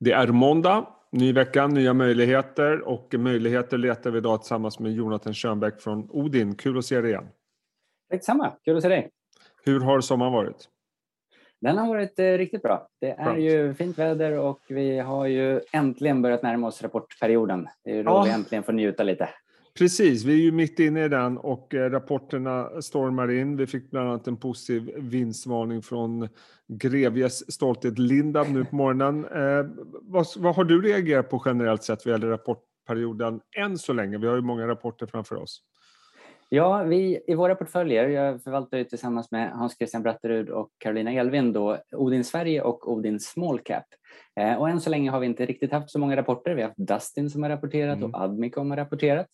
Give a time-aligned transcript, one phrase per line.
[0.00, 5.34] Det är måndag, ny vecka, nya möjligheter och möjligheter letar vi idag tillsammans med Jonathan
[5.34, 6.54] Schönbeck från Odin.
[6.54, 7.28] Kul att se dig igen.
[8.10, 9.10] Detsamma, kul att se dig.
[9.64, 10.68] Hur har sommaren varit?
[11.60, 12.88] Den har varit eh, riktigt bra.
[13.00, 13.38] Det är bra.
[13.38, 17.68] ju fint väder och vi har ju äntligen börjat närma oss rapportperioden.
[17.84, 19.28] Det är ju då vi äntligen får njuta lite.
[19.78, 23.56] Precis, vi är ju mitt inne i den och eh, rapporterna stormar in.
[23.56, 26.28] Vi fick bland annat en positiv vinstvarning från
[26.68, 29.24] Grevjes stolthet Lindab nu på morgonen.
[29.24, 29.66] Eh,
[30.02, 34.18] vad, vad, har du reagerat på generellt sett vad gäller rapportperioden än så länge?
[34.18, 35.62] Vi har ju många rapporter framför oss.
[36.48, 41.52] Ja, vi i våra portföljer, jag förvaltar tillsammans med Hans Christian Bratterud och Carolina Elvin
[41.52, 43.84] då Odin Sverige och Odin Small Cap.
[44.40, 46.54] Eh, och än så länge har vi inte riktigt haft så många rapporter.
[46.54, 48.14] Vi har haft Dustin som har rapporterat mm.
[48.14, 49.26] och Admicom har rapporterat.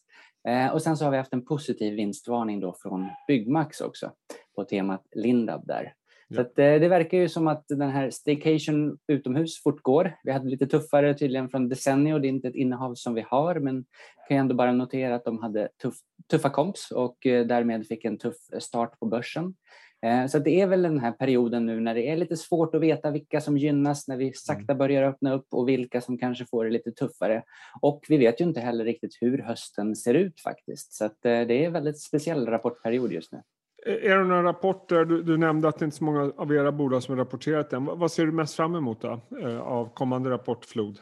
[0.48, 4.12] Eh, och sen så har vi haft en positiv vinstvarning då från Byggmax också
[4.56, 5.94] på temat Lindab där.
[6.28, 6.36] Ja.
[6.36, 10.16] Så att, eh, det verkar ju som att den här staycation utomhus fortgår.
[10.24, 13.54] Vi hade lite tuffare tydligen från Desenio, det är inte ett innehav som vi har
[13.54, 13.84] men
[14.28, 15.94] kan jag ändå bara notera att de hade tuff,
[16.30, 19.54] tuffa komps och eh, därmed fick en tuff start på börsen.
[20.02, 22.80] Eh, så det är väl den här perioden nu när det är lite svårt att
[22.80, 24.78] veta vilka som gynnas när vi sakta mm.
[24.78, 27.42] börjar öppna upp och vilka som kanske får det lite tuffare.
[27.80, 30.92] Och vi vet ju inte heller riktigt hur hösten ser ut faktiskt.
[30.92, 33.42] Så det är en väldigt speciell rapportperiod just nu.
[33.86, 36.72] Är det några rapporter, du, du, nämnde att det inte är så många av era
[36.72, 37.84] bolag som har rapporterat än.
[37.84, 40.98] Vad ser du mest fram emot då, eh, av kommande rapportflod?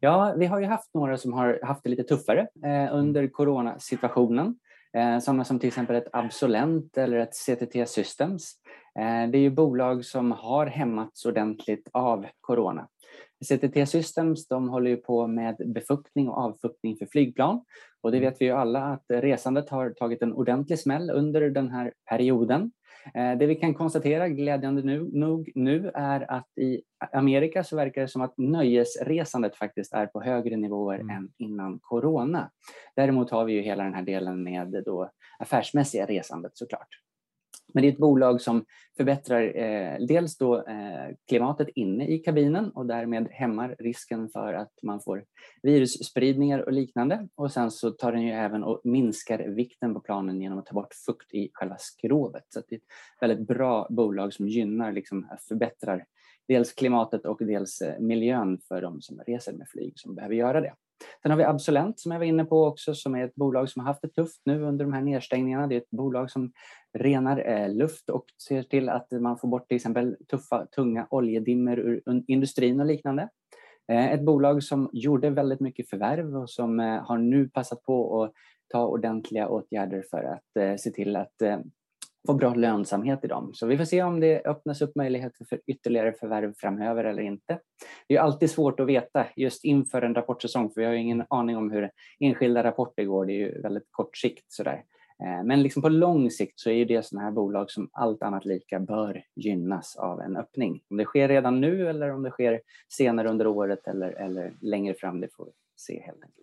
[0.00, 4.58] Ja, vi har ju haft några som har haft det lite tuffare eh, under coronasituationen.
[4.98, 8.52] Eh, Sådana som till exempel ett Absolent eller ett CTT Systems.
[8.98, 12.88] Eh, det är ju bolag som har hämmats ordentligt av corona.
[13.44, 17.64] CTT Systems de håller ju på med befuktning och avfuktning för flygplan.
[18.02, 21.70] Och det vet vi ju alla att resandet har tagit en ordentlig smäll under den
[21.70, 22.70] här perioden.
[23.14, 28.02] Eh, det vi kan konstatera glädjande nu, nog nu är att i Amerika så verkar
[28.02, 31.16] det som att nöjesresandet faktiskt är på högre nivåer mm.
[31.16, 32.50] än innan corona.
[32.96, 37.07] Däremot har vi ju hela den här delen med då affärsmässiga resandet såklart.
[37.74, 38.64] Men det är ett bolag som
[38.96, 44.72] förbättrar eh, dels då eh, klimatet inne i kabinen och därmed hämmar risken för att
[44.82, 45.24] man får
[45.62, 47.28] virusspridningar och liknande.
[47.34, 50.74] Och sen så tar den ju även och minskar vikten på planen genom att ta
[50.74, 52.44] bort fukt i själva skrovet.
[52.48, 52.84] Så det är ett
[53.20, 56.04] väldigt bra bolag som gynnar, liksom, förbättrar
[56.48, 60.60] dels klimatet och dels eh, miljön för de som reser med flyg som behöver göra
[60.60, 60.74] det.
[61.22, 63.80] Sen har vi Absolent som jag var inne på också som är ett bolag som
[63.80, 65.66] har haft det tufft nu under de här nedstängningarna.
[65.66, 66.52] Det är ett bolag som
[66.98, 71.78] renar eh, luft och ser till att man får bort till exempel tuffa, tunga oljedimmer
[71.78, 73.28] ur industrin och liknande.
[73.92, 78.22] Eh, ett bolag som gjorde väldigt mycket förvärv och som eh, har nu passat på
[78.22, 78.32] att
[78.68, 81.58] ta ordentliga åtgärder för att eh, se till att eh,
[82.28, 83.50] få bra lönsamhet i dem.
[83.54, 87.58] Så vi får se om det öppnas upp möjligheter för ytterligare förvärv framöver eller inte.
[88.08, 91.56] Det är alltid svårt att veta just inför en rapportsäsong för vi har ingen aning
[91.56, 91.90] om hur
[92.20, 93.26] enskilda rapporter går.
[93.26, 94.82] Det är ju väldigt kort sikt sådär.
[95.24, 98.44] Eh, men liksom på lång sikt så är det sådana här bolag som allt annat
[98.44, 100.80] lika bör gynnas av en öppning.
[100.90, 104.94] Om det sker redan nu eller om det sker senare under året eller, eller längre
[104.94, 106.34] fram, det får vi se helt enkelt.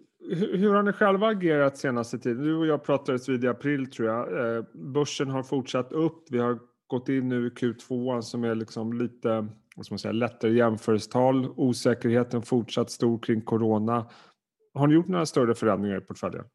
[0.61, 2.43] Hur har ni själva agerat senaste tiden?
[2.43, 4.55] Du och jag pratades vid i april tror jag.
[4.57, 6.23] Eh, börsen har fortsatt upp.
[6.31, 10.11] Vi har gått in nu i Q2 som är liksom lite vad ska man säga,
[10.11, 11.53] lättare jämförelsetal.
[11.55, 14.09] Osäkerheten fortsatt stor kring corona.
[14.73, 16.45] Har ni gjort några större förändringar i portföljen?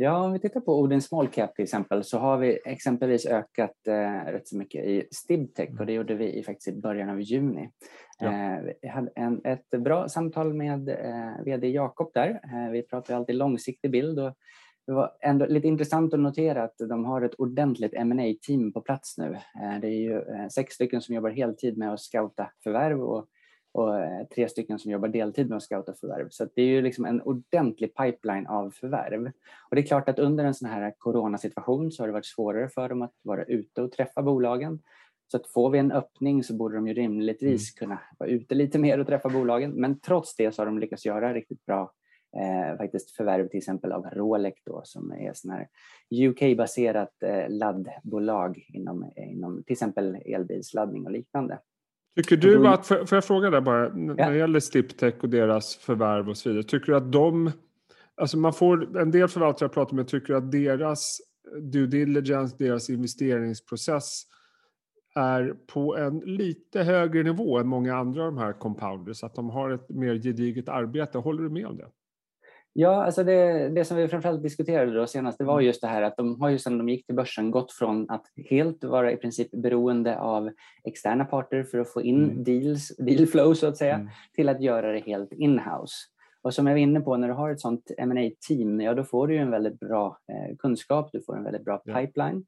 [0.00, 3.86] Ja, om vi tittar på Odin Small Cap till exempel så har vi exempelvis ökat
[3.86, 7.20] eh, rätt så mycket i Stibtech och det gjorde vi i, faktiskt i början av
[7.20, 7.70] juni.
[8.18, 8.26] Ja.
[8.26, 12.28] Eh, vi hade en, ett bra samtal med eh, VD Jakob där.
[12.30, 14.34] Eh, vi pratar alltid långsiktig bild och
[14.86, 18.80] det var ändå lite intressant att notera att de har ett ordentligt ma team på
[18.80, 19.34] plats nu.
[19.34, 23.28] Eh, det är ju eh, sex stycken som jobbar heltid med att scouta förvärv och
[23.72, 26.28] och eh, tre stycken som jobbar deltid med att scouta förvärv.
[26.30, 29.26] Så det är ju liksom en ordentlig pipeline av förvärv.
[29.70, 32.68] Och det är klart att under en sån här coronasituation så har det varit svårare
[32.68, 34.82] för dem att vara ute och träffa bolagen.
[35.30, 37.88] Så att får vi en öppning så borde de ju rimligtvis mm.
[37.88, 39.70] kunna vara ute lite mer och träffa bolagen.
[39.70, 41.92] Men trots det så har de lyckats göra riktigt bra
[42.36, 45.68] eh, faktiskt förvärv till exempel av Rolec då, som är sån här
[46.28, 51.58] UK-baserat eh, laddbolag inom, inom till exempel elbilsladdning och liknande.
[52.18, 56.28] Tycker du att, får jag fråga där bara, när det gäller Stiptech och deras förvärv
[56.28, 57.50] och så vidare, tycker du att de,
[58.14, 61.20] alltså man får, en del förvaltare jag pratar med tycker att deras
[61.60, 64.22] due diligence, deras investeringsprocess
[65.14, 69.50] är på en lite högre nivå än många andra av de här compounders, att de
[69.50, 71.18] har ett mer gediget arbete.
[71.18, 71.88] Håller du med om det?
[72.80, 75.66] Ja, alltså det, det som vi framförallt diskuterade då senast, det var mm.
[75.66, 78.24] just det här att de har ju sedan de gick till börsen gått från att
[78.50, 80.50] helt vara i princip beroende av
[80.84, 82.44] externa parter för att få in mm.
[82.44, 84.08] deals, deal flow så att säga, mm.
[84.34, 85.94] till att göra det helt in-house.
[86.42, 89.04] Och som jag var inne på, när du har ett sånt ma team ja då
[89.04, 92.36] får du en väldigt bra eh, kunskap, du får en väldigt bra pipeline.
[92.36, 92.42] Eh,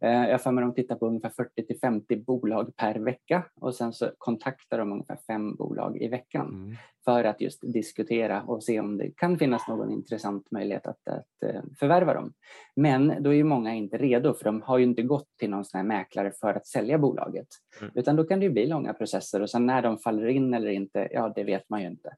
[0.00, 3.74] jag får mig att de tittar på ungefär 40 till 50 bolag per vecka och
[3.74, 6.76] sen så kontaktar de ungefär fem bolag i veckan mm.
[7.04, 11.42] för att just diskutera och se om det kan finnas någon intressant möjlighet att, att
[11.46, 12.32] eh, förvärva dem.
[12.76, 15.64] Men då är ju många inte redo för de har ju inte gått till någon
[15.64, 17.48] sån här mäklare för att sälja bolaget.
[17.80, 17.92] Mm.
[17.94, 20.68] Utan då kan det ju bli långa processer och sen när de faller in eller
[20.68, 22.14] inte, ja det vet man ju inte.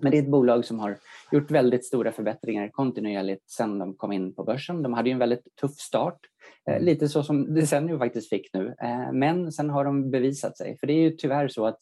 [0.00, 0.98] Men det är ett bolag som har
[1.32, 4.82] gjort väldigt stora förbättringar kontinuerligt sedan de kom in på börsen.
[4.82, 6.18] De hade ju en väldigt tuff start,
[6.68, 6.84] eh, mm.
[6.84, 8.74] lite så som Desenio faktiskt fick nu.
[8.82, 11.78] Eh, men sen har de bevisat sig, för det är ju tyvärr så att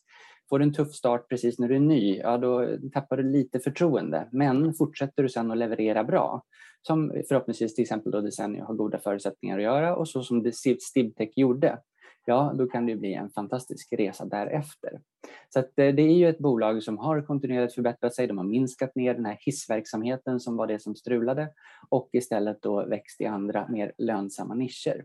[0.49, 3.61] får du en tuff start precis när du är ny, ja då tappar du lite
[3.61, 4.29] förtroende.
[4.33, 6.43] Men fortsätter du sen att leverera bra,
[6.83, 11.33] som förhoppningsvis till exempel då Desenio har goda förutsättningar att göra och så som Stibtech
[11.37, 11.79] gjorde,
[12.25, 15.01] ja då kan det bli en fantastisk resa därefter.
[15.49, 18.27] Så att, eh, det är ju ett bolag som har kontinuerligt förbättrat sig.
[18.27, 21.49] De har minskat ner den här hissverksamheten som var det som strulade
[21.89, 25.05] och istället då växt i andra mer lönsamma nischer.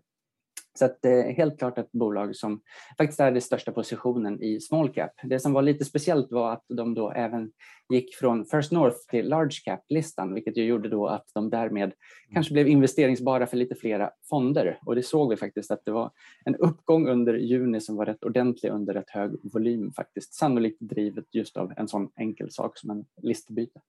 [0.77, 2.61] Så att, eh, helt klart ett bolag som
[2.97, 5.11] faktiskt är den största positionen i small cap.
[5.23, 7.51] Det som var lite speciellt var att de då även
[7.89, 11.91] gick från First North till large cap-listan, vilket ju gjorde då att de därmed
[12.33, 14.79] kanske blev investeringsbara för lite flera fonder.
[14.85, 16.11] Och det såg vi faktiskt att det var
[16.45, 20.33] en uppgång under juni som var rätt ordentlig under rätt hög volym faktiskt.
[20.33, 23.79] Sannolikt drivet just av en sån enkel sak som en listbyte.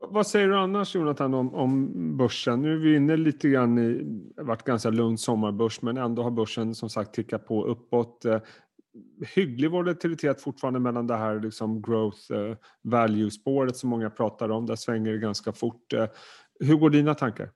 [0.00, 2.62] Vad säger du annars Jonathan om, om börsen?
[2.62, 4.02] Nu är vi inne lite grann i,
[4.36, 8.24] det varit ganska lugn sommarbörs men ändå har börsen som sagt tickat på uppåt.
[8.24, 8.40] Eh,
[9.34, 14.66] hygglig volatilitet fortfarande mellan det här liksom growth eh, value spåret som många pratar om.
[14.66, 15.92] Där svänger det ganska fort.
[15.92, 16.06] Eh,
[16.60, 17.50] hur går dina tankar?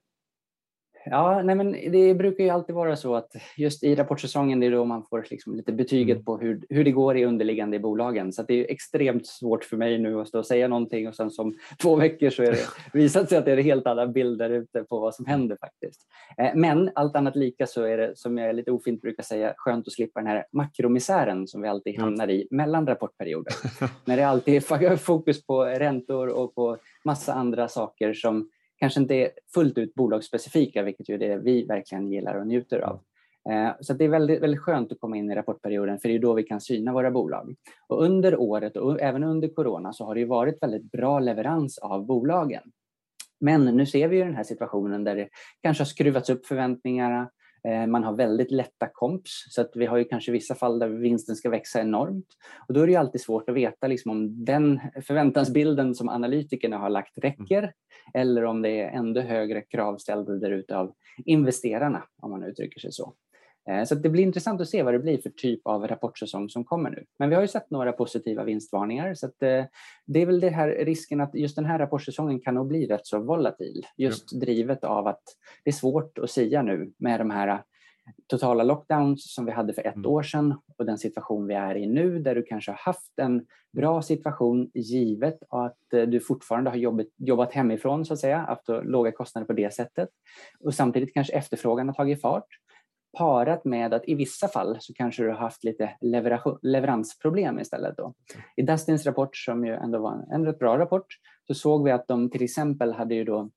[1.04, 4.70] Ja, nej men det brukar ju alltid vara så att just i rapportsäsongen det är
[4.70, 6.24] då man får liksom lite betyget mm.
[6.24, 8.32] på hur, hur det går i underliggande i bolagen.
[8.32, 11.30] Så det är extremt svårt för mig nu att stå och säga någonting och sen
[11.30, 12.66] som två veckor så är det
[12.98, 16.00] visat sig att det är helt andra bilder ute på vad som händer faktiskt.
[16.38, 19.86] Eh, men allt annat lika så är det, som jag lite ofint brukar säga, skönt
[19.86, 23.54] att slippa den här makromisären som vi alltid hamnar i mellan rapportperioder.
[24.04, 28.48] När det alltid är fokus på räntor och på massa andra saker som
[28.82, 32.80] kanske inte är fullt ut bolagsspecifika, vilket ju är det vi verkligen gillar och njuter
[32.80, 33.00] av.
[33.50, 36.18] Eh, så det är väldigt, väldigt skönt att komma in i rapportperioden för det är
[36.18, 37.54] då vi kan syna våra bolag.
[37.88, 42.06] Och under året och även under corona så har det varit väldigt bra leverans av
[42.06, 42.62] bolagen.
[43.40, 45.28] Men nu ser vi ju den här situationen där det
[45.62, 47.30] kanske har skruvats upp förväntningarna.
[47.68, 50.88] Eh, man har väldigt lätta komps så att vi har ju kanske vissa fall där
[50.88, 52.26] vinsten ska växa enormt.
[52.68, 56.78] Och då är det ju alltid svårt att veta liksom om den förväntansbilden som analytikerna
[56.78, 57.72] har lagt räcker mm.
[58.14, 60.92] eller om det är ännu högre krav ställda där ute av
[61.24, 63.14] investerarna om man uttrycker sig så.
[63.68, 66.64] Eh, så det blir intressant att se vad det blir för typ av rapportsäsong som
[66.64, 67.04] kommer nu.
[67.18, 69.64] Men vi har ju sett några positiva vinstvarningar så eh,
[70.06, 73.06] det är väl det här risken att just den här rapportsäsongen kan nog bli rätt
[73.06, 73.86] så volatil.
[73.96, 75.22] Just drivet av att
[75.64, 77.62] det är svårt att säga nu med de här
[78.26, 80.10] totala lockdowns som vi hade för ett mm.
[80.10, 83.46] år sedan och den situation vi är i nu där du kanske har haft en
[83.72, 88.68] bra situation givet att eh, du fortfarande har jobbat, jobbat hemifrån så att säga, haft
[88.68, 90.08] låga kostnader på det sättet
[90.60, 92.48] och samtidigt kanske efterfrågan har tagit fart
[93.18, 95.96] parat med att i vissa fall så kanske du har haft lite
[96.62, 97.96] leveransproblem istället.
[97.96, 98.14] Då.
[98.56, 101.06] I Dustins rapport, som ju ändå var en rätt bra rapport,
[101.46, 103.50] så såg vi att de till exempel hade ju då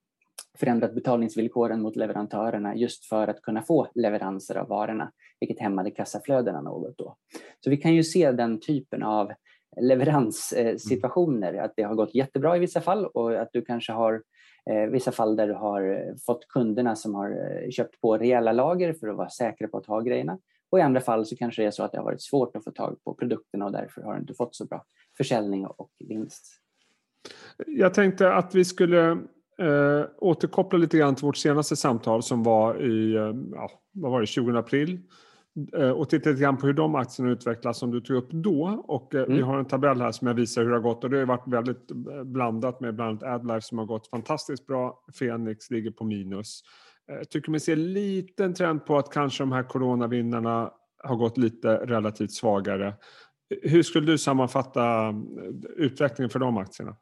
[0.59, 6.61] förändrat betalningsvillkoren mot leverantörerna just för att kunna få leveranser av varorna, vilket hämmade kassaflödena
[6.61, 6.97] något.
[6.97, 7.15] Då.
[7.59, 9.31] Så vi kan ju se den typen av
[9.81, 14.21] leveranssituationer, att det har gått jättebra i vissa fall och att du kanske har
[14.69, 18.51] eh, vissa fall där du har eh, fått kunderna som har eh, köpt på rejäla
[18.51, 20.39] lager för att vara säkra på att ha grejerna.
[20.69, 22.63] Och i andra fall så kanske det är så att det har varit svårt att
[22.63, 24.83] få tag på produkterna och därför har du inte fått så bra
[25.17, 26.45] försäljning och vinst.
[27.67, 29.11] Jag tänkte att vi skulle
[29.59, 33.13] eh, återkoppla lite grann till vårt senaste samtal som var i
[33.53, 35.34] ja, vad var det, 20 april Eh,
[35.95, 38.83] och titta lite grann på hur de aktierna utvecklas som du tog upp då.
[38.87, 39.35] Och eh, mm.
[39.35, 41.25] vi har en tabell här som jag visar hur det har gått och det har
[41.25, 45.03] varit väldigt eh, blandat med bland annat Adlife som har gått fantastiskt bra.
[45.19, 46.61] Fenix ligger på minus.
[47.07, 50.71] Jag tycker man ser en liten trend på att kanske de här coronavinnarna
[51.03, 52.93] har gått lite relativt svagare.
[53.61, 55.13] Hur skulle du sammanfatta
[55.77, 56.95] utvecklingen för de aktierna?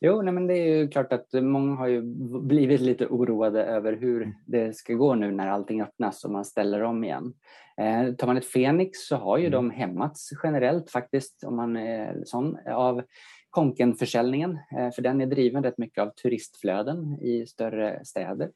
[0.00, 2.02] Jo, nej, men det är ju klart att många har ju
[2.42, 4.34] blivit lite oroade över hur mm.
[4.46, 7.34] det ska gå nu när allting öppnas och man ställer om igen.
[7.76, 9.52] Eh, tar man ett Fenix så har ju mm.
[9.52, 13.02] de hämmats generellt faktiskt om man är sån, av
[13.50, 18.50] Konkenförsäljningen, eh, för den är driven rätt mycket av turistflöden i större städer.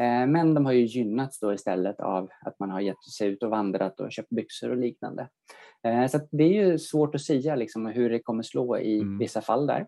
[0.00, 3.42] Eh, men de har ju gynnats då istället av att man har gett sig ut
[3.42, 5.28] och vandrat och köpt byxor och liknande.
[5.86, 9.18] Eh, så det är ju svårt att säga liksom hur det kommer slå i mm.
[9.18, 9.86] vissa fall där.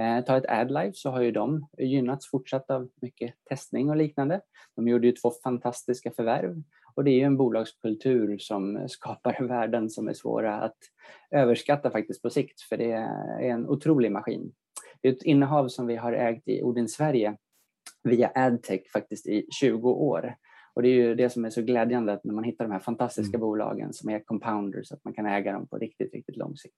[0.00, 4.40] Eh, ta ett AdLife så har ju de gynnats fortsatt av mycket testning och liknande.
[4.76, 6.62] De gjorde ju två fantastiska förvärv
[6.94, 10.76] och det är ju en bolagskultur som skapar värden som är svåra att
[11.30, 14.52] överskatta faktiskt på sikt för det är en otrolig maskin.
[15.00, 17.36] Det är ett innehav som vi har ägt i Odin Sverige
[18.02, 20.34] via AdTech faktiskt i 20 år.
[20.74, 22.80] Och det är ju det som är så glädjande att när man hittar de här
[22.80, 23.40] fantastiska mm.
[23.40, 26.76] bolagen som är compounders, att man kan äga dem på riktigt, riktigt lång sikt.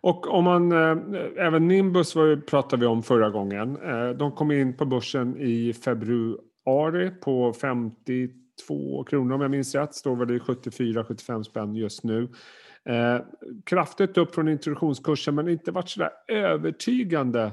[0.00, 0.96] Och om man, eh,
[1.36, 3.76] även Nimbus var, pratade vi om förra gången.
[3.76, 9.94] Eh, de kom in på börsen i februari på 52 kronor om jag minns rätt.
[9.94, 12.28] Står väl i 74-75 spänn just nu.
[12.88, 13.18] Eh,
[13.64, 17.52] kraftigt upp från introduktionskursen men inte varit sådär övertygande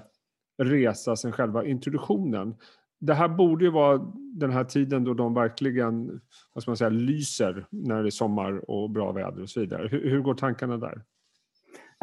[0.63, 2.55] resa sen själva introduktionen.
[2.99, 6.21] Det här borde ju vara den här tiden då de verkligen
[6.53, 9.87] vad ska man säga, lyser när det är sommar och bra väder och så vidare.
[9.87, 11.01] Hur, hur går tankarna där?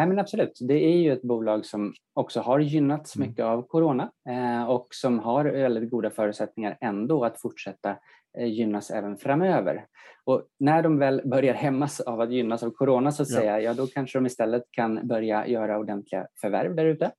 [0.01, 0.59] Nej, men absolut.
[0.61, 3.29] Det är ju ett bolag som också har gynnats mm.
[3.29, 7.97] mycket av corona eh, och som har väldigt goda förutsättningar ändå att fortsätta
[8.39, 9.87] eh, gynnas även framöver.
[10.25, 13.37] Och när de väl börjar hämmas av att gynnas av corona så att ja.
[13.37, 17.11] säga, ja då kanske de istället kan börja göra ordentliga förvärv där ute.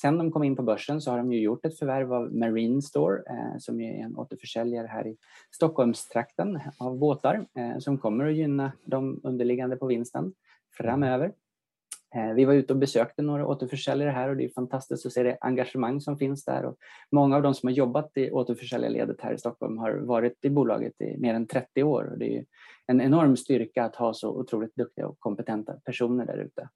[0.00, 2.82] Sen de kom in på börsen så har de ju gjort ett förvärv av Marine
[2.82, 5.16] Store eh, som är en återförsäljare här i
[5.50, 10.32] Stockholmstrakten av båtar eh, som kommer att gynna de underliggande på vinsten
[10.76, 11.32] framöver.
[12.14, 15.22] Eh, vi var ute och besökte några återförsäljare här och det är fantastiskt att se
[15.22, 16.64] det engagemang som finns där.
[16.64, 16.76] Och
[17.12, 21.00] många av de som har jobbat i återförsäljarledet här i Stockholm har varit i bolaget
[21.00, 22.10] i mer än 30 år.
[22.12, 22.44] Och det är
[22.86, 26.68] en enorm styrka att ha så otroligt duktiga och kompetenta personer där ute.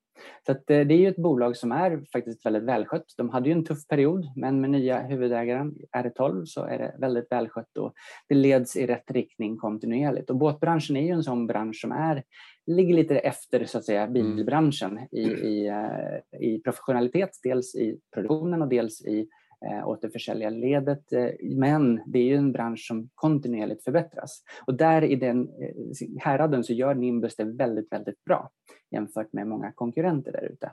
[0.46, 3.04] Så att, eh, det är ju ett bolag som är faktiskt väldigt välskött.
[3.16, 7.32] De hade ju en tuff period men med nya huvudägaren R12 så är det väldigt
[7.32, 7.92] välskött och
[8.28, 10.30] det leds i rätt riktning kontinuerligt.
[10.30, 12.22] Och båtbranschen är ju en sån bransch som är,
[12.66, 14.12] ligger lite efter så att säga, mm.
[14.12, 19.28] bilbranschen i, i, eh, i professionalitet, dels i produktionen och dels i
[19.70, 21.12] eh, återförsäljarledet.
[21.12, 24.42] Eh, men det är ju en bransch som kontinuerligt förbättras.
[24.66, 28.50] Och där i den eh, häraden så gör Nimbus det väldigt, väldigt bra
[28.90, 30.72] jämfört med många konkurrenter där ute.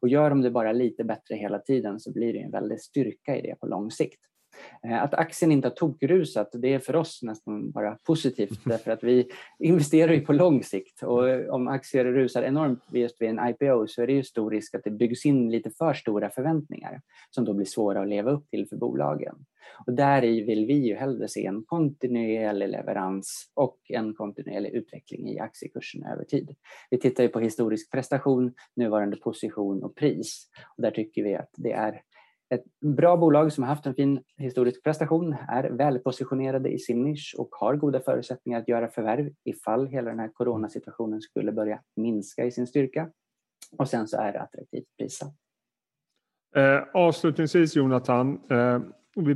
[0.00, 3.36] Och gör de det bara lite bättre hela tiden så blir det en väldig styrka
[3.36, 4.20] i det på lång sikt.
[4.84, 9.04] Eh, att aktien inte har tokrusat, det är för oss nästan bara positivt därför att
[9.04, 13.86] vi investerar ju på lång sikt och om aktier rusar enormt just vid en IPO
[13.86, 17.00] så är det ju stor risk att det byggs in lite för stora förväntningar
[17.30, 19.36] som då blir svåra att leva upp till för bolagen.
[19.86, 25.28] Och där i vill vi ju hellre se en kontinuerlig leverans och en kontinuerlig utveckling
[25.28, 26.54] i aktiekursen över tid.
[26.90, 30.48] Vi tittar ju på historisk prestation, nuvarande position och pris.
[30.76, 32.02] Och där tycker vi att det är
[32.54, 37.34] ett bra bolag som har haft en fin historisk prestation, är välpositionerade i sin nisch
[37.38, 42.44] och har goda förutsättningar att göra förvärv ifall hela den här coronasituationen skulle börja minska
[42.44, 43.10] i sin styrka.
[43.78, 45.34] Och sen så är det attraktivt prissatt.
[46.56, 48.80] Eh, avslutningsvis Jonathan, eh,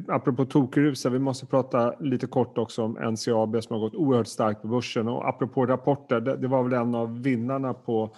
[0.09, 4.63] apropå tokrusa, vi måste prata lite kort också om NCAB som har gått oerhört starkt
[4.63, 8.17] på börsen och apropå rapporter, det, det var väl en av vinnarna på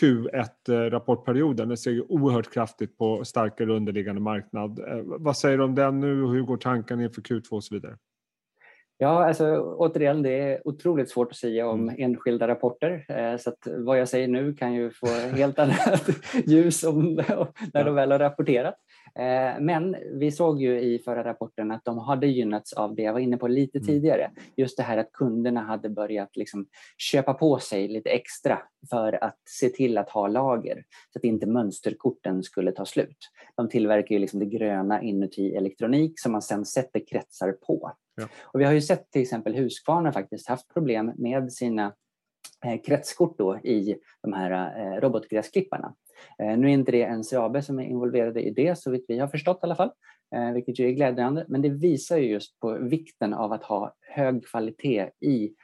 [0.00, 1.68] Q1-rapportperioden.
[1.68, 4.78] Det ser ju oerhört kraftigt på starkare underliggande marknad.
[4.78, 7.74] Eh, vad säger du om den nu och hur går tanken inför Q2 och så
[7.74, 7.96] vidare?
[8.98, 11.94] Ja, alltså, återigen, det är otroligt svårt att säga om mm.
[11.98, 13.04] enskilda rapporter.
[13.08, 16.08] Eh, så att vad jag säger nu kan ju få helt annat
[16.46, 17.14] ljus om,
[17.74, 18.74] när de väl har rapporterat.
[19.14, 23.12] Eh, men vi såg ju i förra rapporten att de hade gynnats av det jag
[23.12, 23.86] var inne på lite mm.
[23.86, 24.30] tidigare.
[24.56, 26.66] Just det här att kunderna hade börjat liksom
[26.98, 28.58] köpa på sig lite extra
[28.90, 33.18] för att se till att ha lager så att inte mönsterkorten skulle ta slut.
[33.56, 37.92] De tillverkar ju liksom det gröna inuti elektronik som man sen sätter kretsar på.
[38.16, 38.28] Ja.
[38.42, 41.92] Och vi har ju sett till exempel Husqvarna faktiskt haft problem med sina
[42.84, 45.94] kretskort då i de här eh, robotgräsklipparna.
[46.38, 49.28] Eh, nu är inte det NCAB som är involverade i det så vitt vi har
[49.28, 49.90] förstått i alla fall,
[50.54, 51.44] vilket ju är glädjande.
[51.48, 55.54] Men det visar ju just på vikten av att ha hög kvalitet i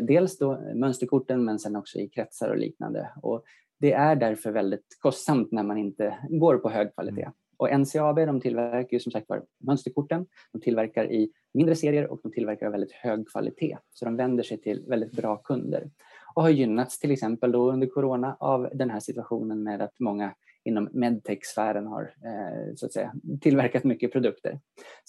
[0.00, 3.10] dels då mönsterkorten men sen också i kretsar och liknande.
[3.22, 3.44] Och
[3.80, 7.22] det är därför väldigt kostsamt när man inte går på hög kvalitet.
[7.22, 7.32] Mm.
[7.62, 12.20] Och NCAB de tillverkar ju som sagt var mönsterkorten, de tillverkar i mindre serier och
[12.22, 13.78] de tillverkar av väldigt hög kvalitet.
[13.92, 15.90] Så de vänder sig till väldigt bra kunder.
[16.34, 20.34] Och har gynnats till exempel då under corona av den här situationen med att många
[20.64, 24.60] inom medtech-sfären har eh, så att säga, tillverkat mycket produkter.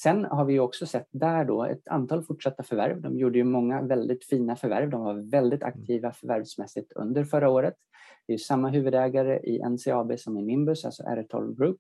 [0.02, 3.02] Sen har vi också sett där då ett antal fortsatta förvärv.
[3.02, 4.90] De gjorde ju många väldigt fina förvärv.
[4.90, 5.74] De var väldigt mm.
[5.74, 7.74] aktiva förvärvsmässigt under förra året.
[8.28, 11.80] Det är samma huvudägare i NCAB som i Nimbus, alltså R12 Group.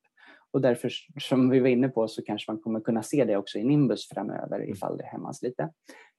[0.52, 3.58] Och därför, som vi var inne på, så kanske man kommer kunna se det också
[3.58, 4.70] i Nimbus framöver mm.
[4.70, 5.70] ifall det hämmas lite.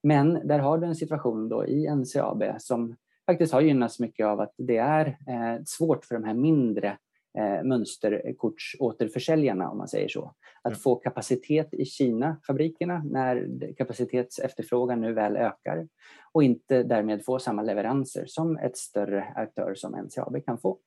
[0.02, 4.40] Men där har du en situation då i NCAB som faktiskt har gynnats mycket av
[4.40, 6.98] att det är eh, svårt för de här mindre
[7.38, 10.34] eh, mönsterkortsåterförsäljarna, om man säger så.
[10.62, 15.88] Att få kapacitet i Kina-fabrikerna när kapacitetsefterfrågan nu väl ökar
[16.32, 20.78] och inte därmed få samma leveranser som ett större aktör som NCAB kan få.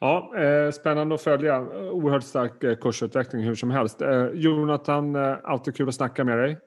[0.00, 1.60] Ja, eh, spännande att följa.
[1.92, 4.02] Oerhört stark kursutveckling hur som helst.
[4.32, 6.58] Jonathan, alltid kul att snacka med dig.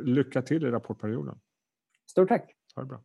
[0.00, 1.38] Lycka till i rapportperioden.
[2.10, 2.52] Stort tack.
[2.74, 3.00] Ha det bra.